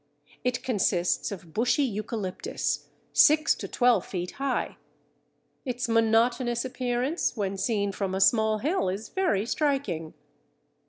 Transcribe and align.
It 0.43 0.63
consists 0.63 1.31
of 1.31 1.53
bushy 1.53 1.83
Eucalyptus, 1.83 2.87
six 3.13 3.53
to 3.53 3.67
twelve 3.67 4.03
feet 4.03 4.31
high. 4.41 4.77
Its 5.63 5.87
monotonous 5.87 6.65
appearance 6.65 7.37
when 7.37 7.55
seen 7.55 7.91
from 7.91 8.15
a 8.15 8.19
small 8.19 8.57
hill 8.57 8.89
is 8.89 9.09
very 9.09 9.45
striking. 9.45 10.15